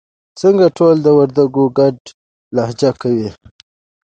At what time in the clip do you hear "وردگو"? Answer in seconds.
1.17-1.63